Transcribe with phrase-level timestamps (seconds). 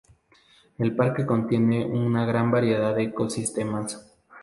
[0.79, 4.11] El parque contiene una gran variedad de ecosistemas.